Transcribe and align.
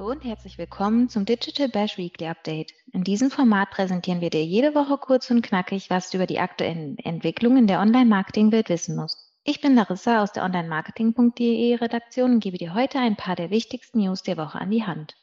Hallo 0.00 0.12
und 0.12 0.24
herzlich 0.24 0.56
willkommen 0.56 1.08
zum 1.08 1.24
Digital 1.24 1.68
Bash 1.68 1.98
Weekly 1.98 2.28
Update. 2.28 2.72
In 2.92 3.04
diesem 3.04 3.30
Format 3.30 3.70
präsentieren 3.70 4.20
wir 4.20 4.30
dir 4.30 4.44
jede 4.44 4.74
Woche 4.74 4.96
kurz 4.96 5.30
und 5.30 5.42
knackig, 5.42 5.90
was 5.90 6.10
du 6.10 6.16
über 6.16 6.26
die 6.26 6.38
aktuellen 6.38 6.96
Entwicklungen 6.98 7.66
der 7.66 7.80
Online-Marketing-Welt 7.80 8.68
wissen 8.68 8.96
musst. 8.96 9.30
Ich 9.44 9.60
bin 9.60 9.74
Larissa 9.74 10.22
aus 10.22 10.32
der 10.32 10.44
Online-Marketing.de 10.44 11.74
Redaktion 11.74 12.34
und 12.34 12.40
gebe 12.40 12.56
dir 12.56 12.72
heute 12.72 12.98
ein 12.98 13.16
paar 13.16 13.36
der 13.36 13.50
wichtigsten 13.50 13.98
News 13.98 14.22
der 14.22 14.36
Woche 14.36 14.58
an 14.58 14.70
die 14.70 14.84
Hand. 14.84 15.16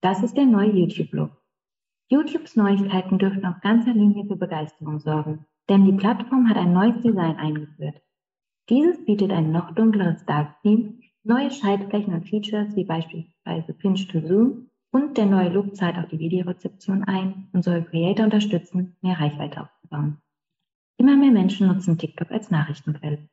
Das 0.00 0.22
ist 0.22 0.36
der 0.36 0.46
neue 0.46 0.70
YouTube-Blog. 0.70 1.43
YouTubes 2.08 2.56
Neuigkeiten 2.56 3.18
dürften 3.18 3.46
auf 3.46 3.60
ganzer 3.60 3.94
Linie 3.94 4.26
für 4.26 4.36
Begeisterung 4.36 5.00
sorgen, 5.00 5.46
denn 5.68 5.84
die 5.84 5.92
Plattform 5.92 6.48
hat 6.48 6.56
ein 6.56 6.72
neues 6.72 7.00
Design 7.02 7.36
eingeführt. 7.36 8.02
Dieses 8.68 9.04
bietet 9.04 9.30
ein 9.30 9.52
noch 9.52 9.74
dunkleres 9.74 10.24
Dark 10.26 10.60
Theme 10.62 10.94
Neue 11.26 11.50
Schaltflächen 11.50 12.12
und 12.12 12.28
Features 12.28 12.76
wie 12.76 12.84
beispielsweise 12.84 13.72
Pinch 13.72 14.08
to 14.08 14.20
Zoom 14.20 14.68
und 14.90 15.16
der 15.16 15.24
neue 15.24 15.48
Look 15.48 15.74
zahlt 15.74 15.96
auch 15.96 16.06
die 16.10 16.18
Videorezeption 16.18 17.02
ein 17.04 17.48
und 17.54 17.64
soll 17.64 17.82
Creator 17.82 18.26
unterstützen, 18.26 18.94
mehr 19.00 19.18
Reichweite 19.18 19.62
aufzubauen. 19.62 20.18
Immer 20.98 21.16
mehr 21.16 21.30
Menschen 21.30 21.66
nutzen 21.66 21.96
TikTok 21.96 22.30
als 22.30 22.50
Nachrichtenquelle. 22.50 23.26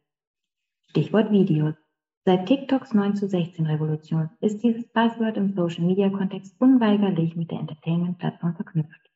Stichwort 0.88 1.34
Videos. 1.34 1.76
Seit 2.24 2.46
TikToks 2.46 2.94
9 2.94 3.16
zu 3.16 3.28
16 3.28 3.66
Revolution 3.66 4.30
ist 4.42 4.62
dieses 4.62 4.88
Buzzword 4.94 5.38
im 5.38 5.56
Social 5.56 5.84
Media 5.84 6.08
Kontext 6.12 6.56
unweigerlich 6.62 7.36
mit 7.36 7.50
der 7.50 7.60
Entertainment-Plattform 7.60 8.56
verknüpft. 8.56 9.10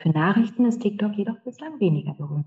Für 0.00 0.10
Nachrichten 0.10 0.64
ist 0.64 0.80
TikTok 0.80 1.14
jedoch 1.14 1.40
bislang 1.40 1.80
weniger 1.80 2.14
berühmt. 2.14 2.46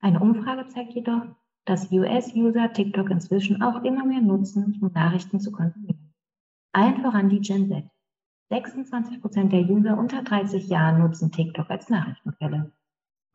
Eine 0.00 0.18
Umfrage 0.18 0.66
zeigt 0.66 0.94
jedoch, 0.94 1.22
dass 1.66 1.92
US-User 1.92 2.72
TikTok 2.72 3.10
inzwischen 3.10 3.62
auch 3.62 3.84
immer 3.84 4.04
mehr 4.04 4.20
nutzen, 4.20 4.76
um 4.82 4.90
Nachrichten 4.92 5.38
zu 5.38 5.52
konsumieren. 5.52 6.12
Allen 6.72 7.00
voran 7.00 7.28
die 7.28 7.40
Gen 7.40 7.68
Z. 7.68 7.84
26 8.48 9.20
Prozent 9.20 9.52
der 9.52 9.70
User 9.70 9.96
unter 9.96 10.24
30 10.24 10.68
Jahren 10.68 11.00
nutzen 11.00 11.30
TikTok 11.30 11.70
als 11.70 11.88
Nachrichtenquelle. 11.88 12.72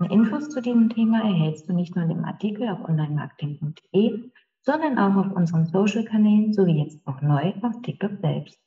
Infos 0.10 0.50
zu 0.50 0.62
diesem 0.62 0.90
Thema 0.90 1.22
erhältst 1.22 1.70
du 1.70 1.74
nicht 1.74 1.96
nur 1.96 2.04
in 2.04 2.10
dem 2.10 2.26
Artikel 2.26 2.68
auf 2.68 2.84
onlinemarketing.de, 2.88 4.32
sondern 4.68 5.00
auch 5.00 5.16
auf 5.16 5.32
unseren 5.32 5.66
Social-Kanälen 5.66 6.52
sowie 6.52 6.84
jetzt 6.84 7.00
auch 7.08 7.22
neu 7.22 7.54
auf 7.62 7.82
TikTok 7.84 8.18
selbst. 8.20 8.60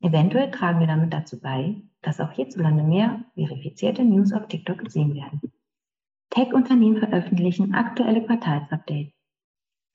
Eventuell 0.00 0.52
tragen 0.52 0.78
wir 0.78 0.86
damit 0.86 1.12
dazu 1.12 1.40
bei, 1.40 1.82
dass 2.00 2.20
auch 2.20 2.30
hierzulande 2.30 2.84
mehr 2.84 3.24
verifizierte 3.34 4.04
News 4.04 4.32
auf 4.32 4.46
TikTok 4.46 4.78
gesehen 4.84 5.16
werden. 5.16 5.40
Tech-Unternehmen 6.30 6.98
veröffentlichen 6.98 7.74
aktuelle 7.74 8.24
Quartalsupdates. 8.24 9.12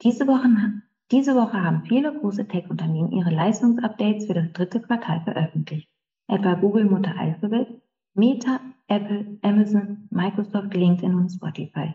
Diese 0.02 0.28
Woche, 0.28 0.82
diese 1.14 1.34
Woche 1.34 1.64
haben 1.64 1.86
viele 1.86 2.14
große 2.14 2.46
Tech-Unternehmen 2.50 3.14
ihre 3.14 3.32
Leistungsupdates 3.34 4.26
für 4.26 4.34
das 4.34 4.52
dritte 4.52 4.82
Quartal 4.82 5.22
veröffentlicht, 5.22 5.90
etwa 6.28 6.56
Google 6.56 6.90
Mutter 6.90 7.18
Alphabet, 7.18 7.70
Meta, 8.16 8.60
Apple, 8.90 9.40
Amazon, 9.44 10.10
Microsoft, 10.10 10.74
LinkedIn 10.74 11.16
und 11.16 11.30
Spotify. 11.30 11.94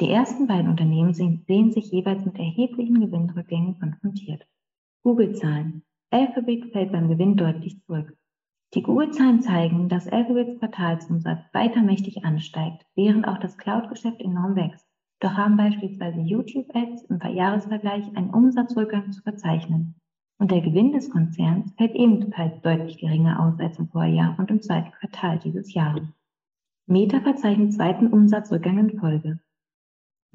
Die 0.00 0.10
ersten 0.10 0.48
beiden 0.48 0.70
Unternehmen 0.70 1.14
sehen, 1.14 1.44
sich 1.70 1.92
jeweils 1.92 2.24
mit 2.24 2.36
erheblichen 2.36 3.00
Gewinnrückgängen 3.00 3.78
konfrontiert. 3.78 4.44
Google-Zahlen. 5.04 5.84
Alphabet 6.10 6.72
fällt 6.72 6.90
beim 6.90 7.08
Gewinn 7.08 7.36
deutlich 7.36 7.80
zurück. 7.82 8.16
Die 8.74 8.82
Google-Zahlen 8.82 9.40
zeigen, 9.40 9.88
dass 9.88 10.08
Alphabets 10.08 10.58
Quartalsumsatz 10.58 11.44
weiter 11.52 11.80
mächtig 11.80 12.24
ansteigt, 12.24 12.84
während 12.96 13.28
auch 13.28 13.38
das 13.38 13.56
Cloud-Geschäft 13.56 14.20
enorm 14.20 14.56
wächst. 14.56 14.84
Doch 15.20 15.34
haben 15.34 15.56
beispielsweise 15.56 16.20
YouTube-Ads 16.20 17.04
im 17.04 17.20
Jahresvergleich 17.32 18.04
einen 18.16 18.30
Umsatzrückgang 18.30 19.12
zu 19.12 19.22
verzeichnen. 19.22 19.94
Und 20.38 20.50
der 20.50 20.60
Gewinn 20.60 20.92
des 20.92 21.08
Konzerns 21.08 21.72
fällt 21.76 21.94
ebenfalls 21.94 22.60
deutlich 22.62 22.98
geringer 22.98 23.40
aus 23.40 23.60
als 23.60 23.78
im 23.78 23.88
Vorjahr 23.88 24.36
und 24.40 24.50
im 24.50 24.60
zweiten 24.60 24.90
Quartal 24.90 25.38
dieses 25.38 25.72
Jahres. 25.72 26.08
Meta 26.86 27.20
verzeichnet 27.20 27.74
zweiten 27.74 28.08
Umsatzrückgang 28.08 28.78
in 28.78 28.98
Folge. 28.98 29.38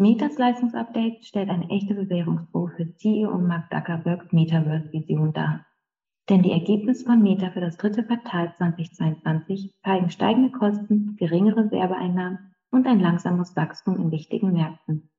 Metas 0.01 0.37
Leistungsupdate 0.37 1.25
stellt 1.25 1.49
eine 1.49 1.69
echte 1.69 1.93
Bewährungsprobe 1.93 2.71
für 2.77 2.95
CEO 2.95 3.37
Mark 3.37 3.69
Zuckerbergs 3.69 4.31
Metaverse-Vision 4.31 5.33
dar. 5.33 5.65
Denn 6.29 6.41
die 6.41 6.53
Ergebnisse 6.53 7.03
von 7.03 7.21
Meta 7.21 7.51
für 7.51 7.59
das 7.59 7.75
dritte 7.75 8.05
Quartal 8.05 8.55
2022 8.55 9.75
zeigen 9.83 10.09
steigende 10.09 10.51
Kosten, 10.51 11.17
geringere 11.17 11.69
Werbeeinnahmen 11.69 12.55
und 12.71 12.87
ein 12.87 13.01
langsames 13.01 13.57
Wachstum 13.57 13.97
in 13.97 14.09
wichtigen 14.09 14.53
Märkten. 14.53 15.11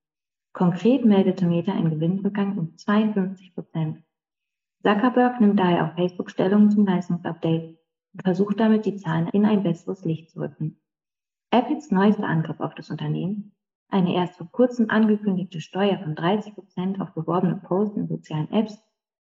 Konkret 0.54 1.04
meldete 1.04 1.44
Meta 1.44 1.72
einen 1.72 1.90
Gewinnrückgang 1.90 2.56
um 2.56 2.78
52 2.78 3.54
Prozent. 3.54 4.02
Zuckerberg 4.82 5.42
nimmt 5.42 5.60
daher 5.60 5.84
auf 5.84 5.94
Facebook 5.94 6.30
Stellung 6.30 6.70
zum 6.70 6.86
Leistungsupdate 6.86 7.76
und 8.14 8.22
versucht 8.24 8.58
damit, 8.58 8.86
die 8.86 8.96
Zahlen 8.96 9.28
in 9.34 9.44
ein 9.44 9.62
besseres 9.62 10.06
Licht 10.06 10.30
zu 10.30 10.40
rücken. 10.40 10.80
Apples 11.50 11.90
neuester 11.90 12.26
Angriff 12.26 12.60
auf 12.60 12.74
das 12.74 12.88
Unternehmen, 12.88 13.52
eine 13.92 14.14
erst 14.14 14.36
vor 14.36 14.50
kurzem 14.50 14.90
angekündigte 14.90 15.60
Steuer 15.60 15.98
von 15.98 16.14
30 16.14 16.54
Prozent 16.54 17.00
auf 17.00 17.12
beworbene 17.12 17.56
Posts 17.56 17.96
in 17.96 18.08
sozialen 18.08 18.50
Apps, 18.52 18.78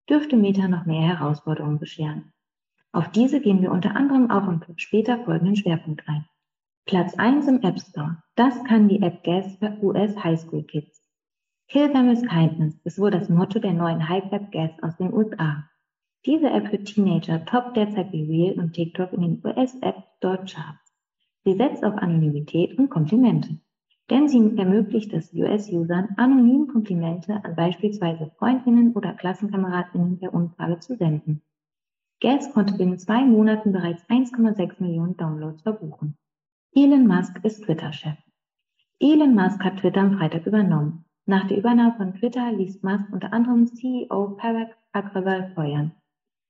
dürfte 0.08 0.36
Meta 0.36 0.68
noch 0.68 0.86
mehr 0.86 1.02
Herausforderungen 1.02 1.78
bescheren. 1.78 2.32
Auf 2.92 3.10
diese 3.10 3.40
gehen 3.40 3.62
wir 3.62 3.72
unter 3.72 3.96
anderem 3.96 4.30
auch 4.30 4.46
im 4.46 4.60
später 4.76 5.18
folgenden 5.24 5.56
Schwerpunkt 5.56 6.08
ein. 6.08 6.26
Platz 6.86 7.14
1 7.14 7.48
im 7.48 7.62
App 7.62 7.80
Store. 7.80 8.22
Das 8.34 8.62
kann 8.64 8.88
die 8.88 9.02
App 9.02 9.24
Gas 9.24 9.56
für 9.56 9.76
US 9.82 10.22
Highschool 10.22 10.64
Kids. 10.64 11.02
Kill 11.68 11.90
them 11.90 12.10
with 12.10 12.28
kindness 12.28 12.78
ist 12.84 12.98
wohl 12.98 13.10
das 13.10 13.28
Motto 13.28 13.58
der 13.58 13.72
neuen 13.72 14.08
Hype-App 14.08 14.52
Gas 14.52 14.70
aus 14.82 14.96
den 14.98 15.12
USA. 15.12 15.64
Diese 16.26 16.50
App 16.50 16.68
für 16.68 16.84
Teenager 16.84 17.44
toppt 17.46 17.76
derzeit 17.76 18.12
wie 18.12 18.24
Real 18.24 18.58
und 18.58 18.74
TikTok 18.74 19.12
in 19.12 19.22
den 19.22 19.42
US-App 19.44 20.04
Store 20.18 20.44
Charts. 20.44 20.94
Sie 21.44 21.54
setzt 21.54 21.84
auf 21.84 21.94
Anonymität 21.96 22.78
und 22.78 22.90
Komplimente 22.90 23.58
denn 24.10 24.28
sie 24.28 24.56
ermöglicht 24.56 25.12
es 25.12 25.32
US-Usern, 25.32 26.08
anonym 26.16 26.68
Komplimente 26.68 27.42
an 27.42 27.56
beispielsweise 27.56 28.30
Freundinnen 28.38 28.92
oder 28.92 29.14
Klassenkameradinnen 29.14 30.18
per 30.18 30.34
Umfrage 30.34 30.78
zu 30.80 30.96
senden. 30.96 31.42
Gas 32.20 32.52
konnte 32.52 32.74
binnen 32.74 32.98
zwei 32.98 33.24
Monaten 33.24 33.72
bereits 33.72 34.04
1,6 34.08 34.82
Millionen 34.82 35.16
Downloads 35.16 35.62
verbuchen. 35.62 36.16
Elon 36.74 37.06
Musk 37.06 37.38
ist 37.44 37.64
Twitter-Chef. 37.64 38.16
Elon 39.00 39.34
Musk 39.34 39.62
hat 39.64 39.78
Twitter 39.78 40.00
am 40.00 40.18
Freitag 40.18 40.46
übernommen. 40.46 41.04
Nach 41.26 41.46
der 41.46 41.58
Übernahme 41.58 41.94
von 41.96 42.14
Twitter 42.14 42.52
ließ 42.52 42.82
Musk 42.82 43.12
unter 43.12 43.32
anderem 43.32 43.66
CEO 43.66 44.36
Parag 44.36 44.76
Agrawal 44.92 45.52
feuern. 45.54 45.92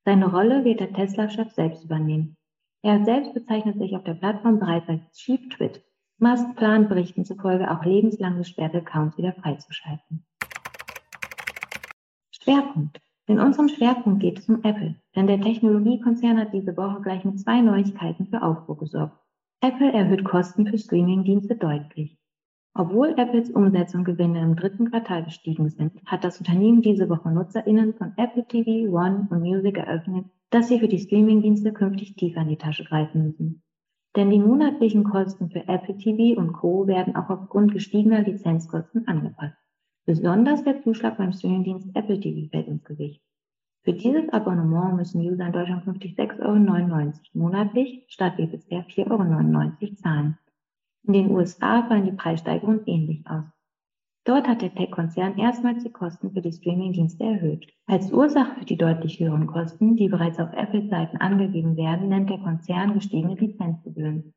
Seine 0.04 0.31
Rolle 0.31 0.65
wird 0.65 0.81
der 0.81 0.92
Tesla-Chef 0.92 1.53
selbst 1.53 1.84
übernehmen. 1.84 2.36
Er 2.82 3.04
selbst 3.04 3.32
bezeichnet 3.32 3.78
sich 3.78 3.94
auf 3.94 4.04
der 4.04 4.15
Plattform 4.15 4.59
bereits 4.59 4.88
als 4.88 5.12
Chief 5.12 5.48
Twit, 5.48 5.84
Musk 6.19 6.54
plant 6.54 6.88
Berichten 6.88 7.25
zufolge 7.25 7.70
auch 7.70 7.84
lebenslang 7.84 8.36
gesperrte 8.36 8.78
Accounts 8.78 9.19
wieder 9.19 9.32
freizuschalten. 9.32 10.25
Schwerpunkt. 12.30 13.00
In 13.26 13.41
unserem 13.41 13.69
Schwerpunkt 13.69 14.20
geht 14.20 14.38
es 14.38 14.48
um 14.48 14.62
Apple, 14.62 14.97
denn 15.16 15.26
der 15.26 15.41
Technologiekonzern 15.41 16.38
hat 16.38 16.53
diese 16.53 16.76
Woche 16.76 17.00
gleich 17.00 17.24
mit 17.24 17.41
zwei 17.41 17.60
Neuigkeiten 17.62 18.26
für 18.26 18.42
Aufruhr 18.42 18.76
gesorgt. 18.76 19.19
Apple 19.60 19.92
erhöht 19.92 20.24
Kosten 20.24 20.66
für 20.66 20.78
Streamingdienste 20.78 21.56
deutlich. 21.56 22.19
Obwohl 22.74 23.19
Apples 23.19 23.50
Umsätze 23.50 23.97
und 23.97 24.04
Gewinne 24.04 24.42
im 24.42 24.56
dritten 24.56 24.91
Quartal 24.91 25.24
gestiegen 25.24 25.69
sind, 25.70 25.92
hat 26.06 26.22
das 26.22 26.38
Unternehmen 26.38 26.82
diese 26.82 27.08
Woche 27.08 27.30
NutzerInnen 27.30 27.94
von 27.94 28.12
Apple 28.19 28.47
TV, 28.47 28.92
One 28.92 29.26
und 29.30 29.41
Music 29.41 29.78
eröffnet, 29.78 30.26
dass 30.50 30.69
sie 30.69 30.78
für 30.78 30.88
die 30.88 30.98
Streamingdienste 31.00 31.72
künftig 31.72 32.14
tiefer 32.14 32.42
in 32.42 32.48
die 32.48 32.58
Tasche 32.58 32.84
greifen 32.84 33.24
müssen. 33.24 33.64
Denn 34.16 34.31
die 34.31 34.39
monatlichen 34.39 35.05
Kosten 35.05 35.51
für 35.51 35.66
Apple 35.66 35.97
TV 35.97 36.41
und 36.41 36.53
Co. 36.53 36.87
werden 36.87 37.16
auch 37.16 37.31
aufgrund 37.31 37.72
gestiegener 37.72 38.22
Lizenzkosten 38.22 39.09
angepasst. 39.09 39.57
Besonders 40.07 40.63
der 40.63 40.83
Zuschlag 40.83 41.16
beim 41.16 41.33
Streamingdienst 41.33 41.89
Apple 41.95 42.21
TV 42.21 42.49
fällt 42.51 42.69
ins 42.69 42.84
Gewicht. 42.84 43.22
Für 43.83 43.93
dieses 43.93 44.33
Abonnement 44.33 44.97
müssen 44.97 45.21
User 45.21 45.47
in 45.47 45.53
Deutschland 45.53 45.84
künftig 45.84 46.16
6,99 46.19 46.41
Euro 46.41 47.13
monatlich 47.34 48.05
statt 48.09 48.34
wie 48.39 48.47
bisher 48.47 48.87
4,99 48.87 49.83
Euro 49.83 49.95
zahlen. 49.95 50.39
In 51.03 51.13
den 51.13 51.31
USA 51.31 51.83
fallen 51.87 52.07
die 52.07 52.13
Preissteigerungen 52.13 52.83
ähnlich 52.87 53.27
aus. 53.27 53.45
Dort 54.26 54.48
hat 54.48 54.62
der 54.62 54.74
Tech-Konzern 54.74 55.36
erstmals 55.36 55.82
die 55.82 55.92
Kosten 55.92 56.32
für 56.32 56.41
die 56.41 56.53
Streaming-Dienste 56.53 57.24
erhöht. 57.24 57.66
Als 57.86 58.10
Ursache 58.10 58.59
für 58.59 58.65
die 58.65 58.78
deutlich 58.78 59.21
höheren 59.21 59.47
Kosten, 59.47 59.97
die 59.97 60.09
bereits 60.09 60.38
auf 60.38 60.50
Apple-Seiten 60.54 61.18
angegeben 61.18 61.76
werden, 61.76 62.09
nennt 62.09 62.30
der 62.30 62.38
Konzern 62.38 62.94
gestiegene 62.94 63.34
Lizenzgebühren. 63.34 64.32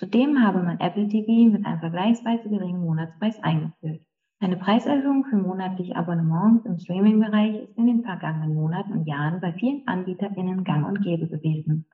Zudem 0.00 0.42
habe 0.42 0.64
man 0.64 0.80
Apple 0.80 1.06
TV 1.06 1.52
mit 1.52 1.64
einem 1.64 1.78
vergleichsweise 1.78 2.48
geringen 2.48 2.80
Monatspreis 2.80 3.40
eingeführt. 3.42 4.00
Eine 4.40 4.56
Preiserhöhung 4.56 5.24
für 5.26 5.36
monatliche 5.36 5.94
Abonnements 5.94 6.64
im 6.64 6.78
Streaming-Bereich 6.78 7.62
ist 7.62 7.78
in 7.78 7.86
den 7.86 8.02
vergangenen 8.02 8.54
Monaten 8.54 8.92
und 8.92 9.06
Jahren 9.06 9.40
bei 9.40 9.52
vielen 9.52 9.86
AnbieterInnen 9.86 10.64
gang 10.64 10.88
und 10.88 11.02
gäbe 11.02 11.28
gewesen. 11.28 11.86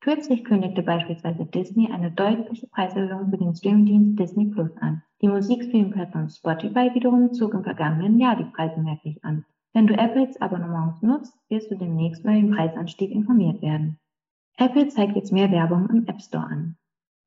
Kürzlich 0.00 0.44
kündigte 0.44 0.82
beispielsweise 0.82 1.44
Disney 1.44 1.90
eine 1.92 2.12
deutliche 2.12 2.66
Preiserhöhung 2.68 3.30
für 3.30 3.36
den 3.36 3.54
Streamingdienst 3.54 4.18
Disney 4.18 4.46
Plus 4.46 4.74
an. 4.78 5.02
Die 5.22 5.28
Musikstreaming-Plattform 5.28 6.28
Spotify 6.30 6.92
wiederum 6.94 7.32
zog 7.32 7.54
im 7.54 7.62
vergangenen 7.62 8.18
Jahr 8.18 8.34
die 8.34 8.42
Preise 8.42 8.80
merklich 8.80 9.24
an. 9.24 9.44
Wenn 9.72 9.86
du 9.86 9.94
Apples 9.94 10.40
Abonnements 10.40 11.00
nutzt, 11.00 11.38
wirst 11.48 11.70
du 11.70 11.76
demnächst 11.76 12.24
über 12.24 12.32
den 12.32 12.50
Preisanstieg 12.50 13.12
informiert 13.12 13.62
werden. 13.62 14.00
Apple 14.56 14.88
zeigt 14.88 15.14
jetzt 15.14 15.32
mehr 15.32 15.52
Werbung 15.52 15.88
im 15.90 16.08
App 16.08 16.20
Store 16.20 16.44
an. 16.44 16.76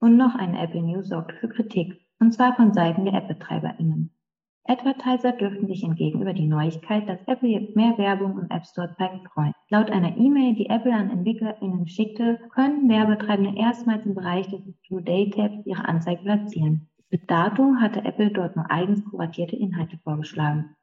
Und 0.01 0.17
noch 0.17 0.35
eine 0.35 0.61
Apple 0.61 0.81
News 0.81 1.07
sorgte 1.07 1.35
für 1.35 1.47
Kritik, 1.47 2.05
und 2.19 2.33
zwar 2.33 2.53
von 2.57 2.73
Seiten 2.73 3.05
der 3.05 3.13
App-BetreiberInnen. 3.13 4.11
Advertiser 4.65 5.31
dürften 5.31 5.67
sich 5.67 5.83
entgegen 5.83 6.21
über 6.21 6.33
die 6.33 6.47
Neuigkeit, 6.47 7.07
dass 7.07 7.25
Apple 7.27 7.47
jetzt 7.47 7.77
mehr 7.77 7.97
Werbung 7.97 8.37
im 8.37 8.49
App 8.49 8.65
Store 8.65 8.93
zeigt, 8.97 9.25
freuen. 9.29 9.53
Laut 9.69 9.89
einer 9.89 10.17
E-Mail, 10.17 10.55
die 10.55 10.69
Apple 10.69 10.93
an 10.93 11.11
EntwicklerInnen 11.11 11.87
schickte, 11.87 12.41
können 12.53 12.89
Werbetreibende 12.89 13.57
erstmals 13.57 14.05
im 14.05 14.15
Bereich 14.15 14.49
des 14.49 14.61
Today-Tabs 14.89 15.65
ihre 15.65 15.87
Anzeige 15.87 16.23
platzieren. 16.23 16.89
Bis 17.09 17.25
dato 17.27 17.75
hatte 17.79 18.03
Apple 18.03 18.31
dort 18.31 18.55
nur 18.55 18.69
eigens 18.69 19.03
kuratierte 19.05 19.55
Inhalte 19.55 19.97
vorgeschlagen. 20.03 20.75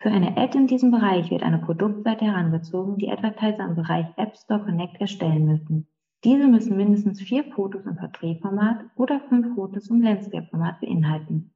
Für 0.00 0.10
eine 0.10 0.36
Ad 0.36 0.58
in 0.58 0.66
diesem 0.66 0.90
Bereich 0.90 1.30
wird 1.30 1.42
eine 1.42 1.58
Produktseite 1.58 2.24
herangezogen, 2.24 2.98
die 2.98 3.10
Advertiser 3.10 3.64
im 3.64 3.76
Bereich 3.76 4.06
App 4.16 4.36
Store 4.36 4.64
Connect 4.64 5.00
erstellen 5.00 5.46
müssen. 5.46 5.86
Diese 6.24 6.46
müssen 6.46 6.76
mindestens 6.76 7.20
vier 7.20 7.44
Fotos 7.44 7.86
im 7.86 7.96
Porträtformat 7.96 8.84
oder 8.96 9.20
fünf 9.28 9.54
Fotos 9.54 9.90
im 9.90 10.02
Landscape-Format 10.02 10.80
beinhalten. 10.80 11.52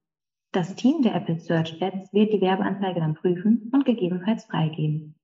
Das 0.53 0.75
Team 0.75 1.03
der 1.03 1.15
Apple 1.15 1.39
Search 1.39 1.83
Ads 1.83 2.12
wird 2.12 2.33
die 2.33 2.41
Werbeanzeige 2.41 3.01
dann 3.01 3.15
prüfen 3.15 3.71
und 3.73 3.85
gegebenenfalls 3.85 4.45
freigeben. 4.47 5.15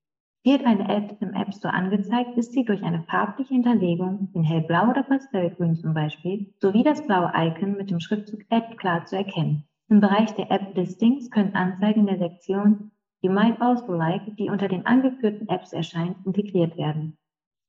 Wird 0.45 0.65
eine 0.65 0.89
Ad 0.89 1.17
im 1.21 1.35
App 1.35 1.55
Store 1.55 1.73
angezeigt, 1.73 2.37
ist 2.37 2.53
sie 2.53 2.65
durch 2.65 2.83
eine 2.83 3.05
farbliche 3.05 3.55
Hinterlegung 3.55 4.29
in 4.35 4.43
hellblau 4.43 4.91
oder 4.91 5.05
pastellgrün 5.05 5.77
zum 5.77 5.95
Beispiel, 5.95 6.53
sowie 6.61 6.83
das 6.83 7.07
blaue 7.07 7.33
Icon 7.33 7.77
mit 7.77 7.91
dem 7.91 8.01
Schriftzug 8.01 8.41
Ad 8.51 8.75
klar 8.77 9.05
zu 9.05 9.17
erkennen. 9.17 9.65
Im 9.89 10.01
Bereich 10.01 10.35
der 10.35 10.51
App 10.51 10.77
Listings 10.77 11.31
können 11.31 11.55
Anzeigen 11.55 12.07
der 12.07 12.19
Sektion 12.19 12.91
You 13.21 13.31
might 13.31 13.61
also 13.61 13.93
like, 13.93 14.37
die 14.37 14.51
unter 14.51 14.67
den 14.67 14.85
angeführten 14.85 15.49
Apps 15.49 15.73
erscheint, 15.73 16.17
integriert 16.27 16.77
werden. 16.77 17.17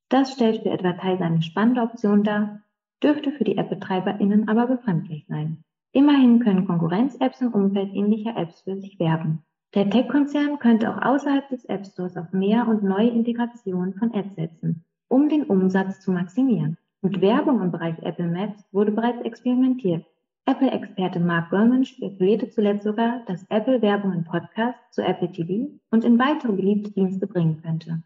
Das 0.08 0.32
stellt 0.32 0.62
für 0.62 0.72
Advertiser 0.72 1.24
eine 1.24 1.42
spannende 1.42 1.82
Option 1.82 2.24
dar, 2.24 2.60
dürfte 3.00 3.30
für 3.30 3.44
die 3.44 3.56
App-BetreiberInnen 3.56 4.48
aber 4.48 4.66
befremdlich 4.66 5.26
sein. 5.28 5.62
Immerhin 5.92 6.40
können 6.40 6.66
Konkurrenz-Apps 6.66 7.40
im 7.40 7.52
Umfeld 7.52 7.94
ähnlicher 7.94 8.36
Apps 8.36 8.62
für 8.62 8.76
sich 8.76 8.98
werben. 8.98 9.44
Der 9.74 9.90
Tech-Konzern 9.90 10.60
könnte 10.60 10.88
auch 10.88 11.02
außerhalb 11.02 11.48
des 11.48 11.64
App 11.64 11.84
Stores 11.84 12.16
auf 12.16 12.32
mehr 12.32 12.68
und 12.68 12.84
neue 12.84 13.08
Integrationen 13.08 13.92
von 13.94 14.14
Ads 14.14 14.36
setzen, 14.36 14.84
um 15.08 15.28
den 15.28 15.42
Umsatz 15.42 15.98
zu 15.98 16.12
maximieren. 16.12 16.78
Mit 17.02 17.20
Werbung 17.20 17.60
im 17.60 17.72
Bereich 17.72 17.98
Apple 18.02 18.28
Maps 18.28 18.64
wurde 18.70 18.92
bereits 18.92 19.20
experimentiert. 19.22 20.06
Apple-Experte 20.46 21.18
Mark 21.18 21.50
Gurman 21.50 21.84
spekulierte 21.84 22.50
zuletzt 22.50 22.84
sogar, 22.84 23.22
dass 23.26 23.44
Apple 23.48 23.82
Werbung 23.82 24.12
in 24.12 24.22
Podcasts 24.22 24.94
zu 24.94 25.02
Apple 25.02 25.32
TV 25.32 25.72
und 25.90 26.04
in 26.04 26.20
weitere 26.20 26.52
beliebte 26.52 26.92
Dienste 26.92 27.26
bringen 27.26 27.60
könnte. 27.60 28.00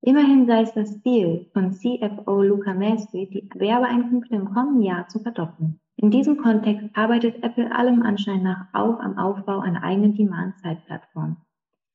Immerhin 0.00 0.46
sei 0.46 0.62
es 0.62 0.72
das 0.72 1.00
Ziel 1.02 1.46
von 1.52 1.72
CFO 1.72 2.42
Luca 2.42 2.74
Maestri, 2.74 3.28
die 3.28 3.48
Werbeeinkünfte 3.54 4.34
im 4.34 4.52
kommenden 4.52 4.82
Jahr 4.82 5.06
zu 5.06 5.20
verdoppeln. 5.20 5.78
In 5.96 6.10
diesem 6.10 6.38
Kontext 6.38 6.88
arbeitet 6.94 7.42
Apple 7.42 7.74
allem 7.74 8.02
Anschein 8.02 8.42
nach 8.42 8.66
auch 8.72 8.98
am 9.00 9.16
Aufbau 9.16 9.60
einer 9.60 9.82
eigenen 9.82 10.14
Demand-Side-Plattform. 10.14 11.36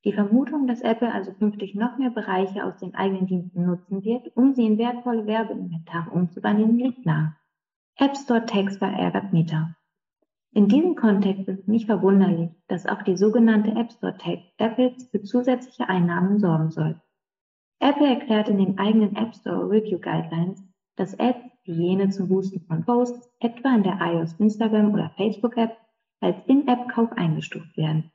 Die 0.04 0.12
Vermutung, 0.14 0.66
dass 0.66 0.80
Apple 0.80 1.12
also 1.12 1.32
künftig 1.32 1.74
noch 1.74 1.98
mehr 1.98 2.10
Bereiche 2.10 2.64
aus 2.64 2.78
den 2.78 2.94
eigenen 2.94 3.26
Diensten 3.26 3.66
nutzen 3.66 4.02
wird, 4.02 4.34
um 4.34 4.54
sie 4.54 4.64
in 4.64 4.78
wertvolle 4.78 5.26
Werbeinventare 5.26 6.10
umzuwandeln, 6.10 6.78
liegt 6.78 7.04
nahe. 7.04 7.36
App 7.96 8.16
Store 8.16 8.46
Tags 8.46 8.78
verärgert 8.78 9.34
Meta. 9.34 9.76
In 10.52 10.68
diesem 10.68 10.96
Kontext 10.96 11.46
ist 11.48 11.60
es 11.60 11.68
nicht 11.68 11.84
verwunderlich, 11.84 12.50
dass 12.66 12.86
auch 12.86 13.02
die 13.02 13.18
sogenannte 13.18 13.72
App 13.72 13.92
Store 13.92 14.16
Tag 14.16 14.38
Apples 14.56 15.08
für 15.10 15.22
zusätzliche 15.22 15.88
Einnahmen 15.88 16.38
sorgen 16.38 16.70
soll. 16.70 17.00
Apple 17.78 18.08
erklärt 18.08 18.48
in 18.48 18.58
den 18.58 18.78
eigenen 18.78 19.14
App 19.16 19.34
Store 19.34 19.70
Review 19.70 19.98
Guidelines, 19.98 20.64
dass 20.96 21.18
Ads 21.20 21.49
jene 21.72 22.10
zum 22.10 22.28
Boosten 22.28 22.60
von 22.60 22.84
Posts, 22.84 23.30
etwa 23.40 23.74
in 23.74 23.82
der 23.82 23.98
iOS, 24.00 24.34
Instagram 24.34 24.92
oder 24.92 25.10
Facebook 25.16 25.56
App, 25.56 25.76
als 26.20 26.36
In-App-Kauf 26.46 27.12
eingestuft 27.12 27.76
werden. 27.76 28.10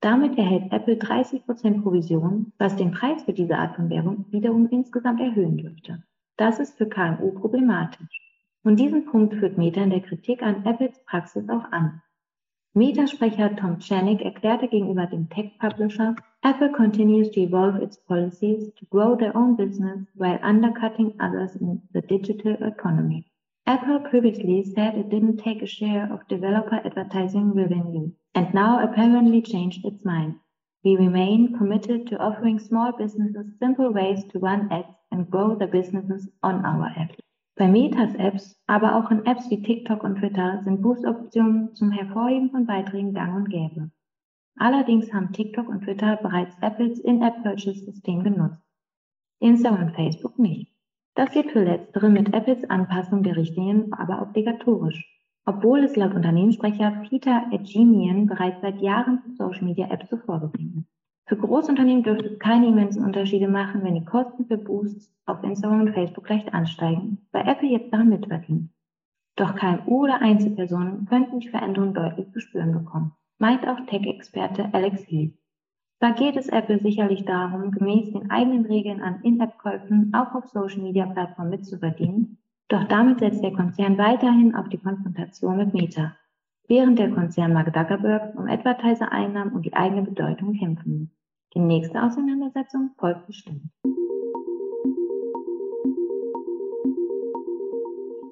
Damit 0.00 0.38
erhält 0.38 0.72
Apple 0.72 0.94
30% 0.94 1.82
Provision, 1.82 2.52
was 2.58 2.76
den 2.76 2.92
Preis 2.92 3.22
für 3.24 3.32
diese 3.32 3.56
Art 3.56 3.74
von 3.74 3.90
Werbung 3.90 4.26
wiederum 4.30 4.68
insgesamt 4.68 5.20
erhöhen 5.20 5.56
dürfte. 5.56 6.04
Das 6.36 6.60
ist 6.60 6.78
für 6.78 6.88
KMU 6.88 7.32
problematisch. 7.32 8.22
Und 8.62 8.76
diesen 8.78 9.06
Punkt 9.06 9.34
führt 9.34 9.58
Meta 9.58 9.82
in 9.82 9.90
der 9.90 10.00
Kritik 10.00 10.42
an 10.42 10.64
Apples 10.64 11.02
Praxis 11.04 11.48
auch 11.48 11.72
an. 11.72 12.00
Meta-Sprecher 12.74 13.56
Tom 13.56 13.78
Chanik 13.80 14.20
erklärte 14.20 14.68
gegenüber 14.68 15.06
dem 15.06 15.28
Tech-Publisher, 15.28 16.14
Apple 16.42 16.70
continues 16.70 17.30
to 17.30 17.40
evolve 17.40 17.82
its 17.82 17.96
policies 17.96 18.72
to 18.74 18.86
grow 18.86 19.16
their 19.16 19.36
own 19.36 19.56
business 19.56 20.06
while 20.14 20.38
undercutting 20.42 21.14
others 21.18 21.56
in 21.56 21.80
the 21.92 22.02
digital 22.02 22.54
economy. 22.60 23.24
Apple 23.66 24.00
previously 24.00 24.62
said 24.64 24.94
it 24.96 25.08
didn't 25.08 25.38
take 25.38 25.62
a 25.62 25.66
share 25.66 26.12
of 26.12 26.28
developer 26.28 26.76
advertising 26.76 27.52
revenue, 27.54 28.10
and 28.34 28.54
now 28.54 28.82
apparently 28.82 29.42
changed 29.42 29.84
its 29.84 30.04
mind. 30.04 30.34
We 30.84 30.96
remain 30.96 31.56
committed 31.58 32.06
to 32.06 32.18
offering 32.18 32.58
small 32.58 32.92
businesses 32.92 33.58
simple 33.58 33.92
ways 33.92 34.24
to 34.26 34.38
run 34.38 34.70
ads 34.70 34.94
and 35.10 35.30
grow 35.30 35.54
their 35.54 35.68
businesses 35.68 36.28
on 36.42 36.64
our 36.64 36.86
app. 36.96 37.12
Bei 37.58 37.66
Metas 37.66 38.14
Apps, 38.14 38.56
aber 38.68 38.94
auch 38.94 39.10
in 39.10 39.26
Apps 39.26 39.50
wie 39.50 39.60
TikTok 39.60 40.04
und 40.04 40.20
Twitter 40.20 40.62
sind 40.62 40.80
Boost-Optionen 40.80 41.74
zum 41.74 41.90
Hervorheben 41.90 42.50
von 42.52 42.66
Beiträgen 42.66 43.14
gang 43.14 43.34
und 43.34 43.50
gäbe. 43.50 43.90
Allerdings 44.56 45.12
haben 45.12 45.32
TikTok 45.32 45.68
und 45.68 45.82
Twitter 45.82 46.18
bereits 46.22 46.56
Apples 46.60 47.00
In-App-Purchase-System 47.00 48.22
genutzt. 48.22 48.62
Instagram 49.40 49.88
und 49.88 49.94
Facebook 49.96 50.38
nicht. 50.38 50.72
Das 51.16 51.34
wird 51.34 51.50
für 51.50 51.64
letztere 51.64 52.08
mit 52.10 52.32
Apples 52.32 52.62
Anpassung 52.70 53.24
der 53.24 53.34
Richtlinien 53.34 53.92
aber 53.92 54.22
obligatorisch, 54.22 55.04
obwohl 55.44 55.82
es 55.82 55.96
laut 55.96 56.14
Unternehmenssprecher 56.14 57.02
Peter 57.08 57.48
Edgemian 57.50 58.26
bereits 58.26 58.60
seit 58.60 58.80
Jahren 58.80 59.18
für 59.22 59.32
Social 59.32 59.64
Media 59.64 59.90
Apps 59.90 60.08
so 60.10 60.16
vorgesehen 60.16 60.86
ist. 60.86 60.97
Für 61.28 61.36
Großunternehmen 61.36 62.02
dürfte 62.02 62.26
es 62.26 62.38
keine 62.38 62.68
immensen 62.68 63.04
Unterschiede 63.04 63.48
machen, 63.48 63.84
wenn 63.84 63.94
die 63.94 64.04
Kosten 64.04 64.46
für 64.46 64.56
Boosts 64.56 65.14
auf 65.26 65.44
Instagram 65.44 65.82
und 65.82 65.92
Facebook 65.92 66.26
leicht 66.26 66.54
ansteigen, 66.54 67.18
weil 67.32 67.46
Apple 67.46 67.68
jetzt 67.68 67.92
daran 67.92 68.08
mitverdient. 68.08 68.70
Doch 69.36 69.54
KMU 69.54 70.04
oder 70.04 70.22
Einzelpersonen 70.22 71.04
könnten 71.04 71.40
die 71.40 71.48
Veränderung 71.50 71.92
deutlich 71.92 72.30
zu 72.32 72.40
spüren 72.40 72.72
bekommen, 72.72 73.12
meint 73.38 73.68
auch 73.68 73.78
Tech-Experte 73.84 74.70
Alex 74.72 75.02
Heath. 75.06 75.34
Da 76.00 76.12
geht 76.12 76.36
es 76.38 76.48
Apple 76.48 76.80
sicherlich 76.80 77.26
darum, 77.26 77.72
gemäß 77.72 78.10
den 78.10 78.30
eigenen 78.30 78.64
Regeln 78.64 79.02
an 79.02 79.20
In-App-Käufen 79.22 80.14
auch 80.14 80.34
auf 80.34 80.46
Social-Media-Plattformen 80.46 81.50
mitzuverdienen, 81.50 82.38
doch 82.68 82.84
damit 82.84 83.18
setzt 83.18 83.44
der 83.44 83.52
Konzern 83.52 83.98
weiterhin 83.98 84.54
auf 84.54 84.70
die 84.70 84.78
Konfrontation 84.78 85.58
mit 85.58 85.74
Meta, 85.74 86.16
während 86.68 86.98
der 86.98 87.10
Konzern 87.10 87.52
Mark 87.52 87.74
Zuckerberg 87.74 88.34
um 88.34 88.46
Advertiser-Einnahmen 88.46 89.52
und 89.52 89.66
die 89.66 89.74
eigene 89.74 90.02
Bedeutung 90.02 90.54
kämpfen 90.54 91.00
muss. 91.00 91.17
Die 91.54 91.60
nächste 91.60 92.02
Auseinandersetzung 92.02 92.90
folgt 92.98 93.26
bestimmt. 93.26 93.62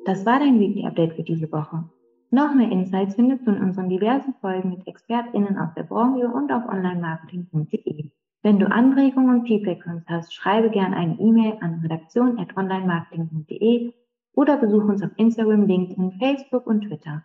Das 0.05 0.27
war 0.27 0.39
dein 0.39 0.61
Weekly 0.61 0.87
Update 0.87 1.15
für 1.15 1.23
diese 1.23 1.51
Woche. 1.51 1.89
Noch 2.31 2.55
mehr 2.55 2.71
Insights 2.71 3.15
findest 3.15 3.47
du 3.47 3.53
in 3.53 3.63
unseren 3.63 3.89
diversen 3.89 4.35
Folgen 4.41 4.69
mit 4.71 4.87
ExpertInnen 4.87 5.57
aus 5.59 5.73
der 5.75 5.85
Branche 5.85 6.29
und 6.29 6.53
auf 6.53 6.69
onlinemarketing.de. 6.69 8.11
Wenn 8.43 8.59
du 8.59 8.71
Anregungen 8.71 9.41
und 9.41 9.47
Feedback 9.47 9.83
für 9.83 9.89
uns 9.91 10.07
hast, 10.07 10.35
schreibe 10.35 10.69
gerne 10.71 10.97
eine 10.97 11.19
E-Mail 11.19 11.57
an 11.61 11.81
redaktion.onlinemarketing.de 11.83 13.95
oder 14.35 14.59
besuche 14.59 14.87
uns 14.87 15.03
auf 15.03 15.11
Instagram, 15.17 15.67
LinkedIn, 15.67 16.13
Facebook 16.21 16.67
und 16.67 16.83
Twitter. 16.83 17.25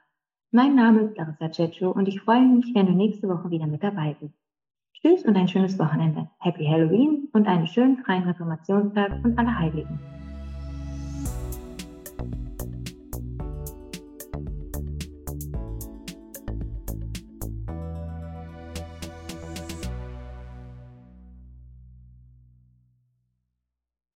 Mein 0.51 0.75
Name 0.75 1.01
ist 1.01 1.17
Larissa 1.17 1.51
Cecho 1.51 1.91
und 1.91 2.07
ich 2.07 2.21
freue 2.21 2.45
mich, 2.45 2.73
wenn 2.73 2.85
du 2.87 2.93
nächste 2.93 3.27
Woche 3.27 3.51
wieder 3.51 3.67
mit 3.67 3.83
dabei 3.83 4.15
bist. 4.19 4.33
Tschüss 5.01 5.25
und 5.25 5.35
ein 5.35 5.47
schönes 5.47 5.79
Wochenende. 5.79 6.29
Happy 6.37 6.63
Halloween 6.63 7.27
und 7.33 7.47
einen 7.47 7.65
schönen 7.65 7.97
freien 8.05 8.21
Reformationstag 8.21 9.11
und 9.23 9.35
alle 9.39 9.57
Heiligen. 9.57 9.99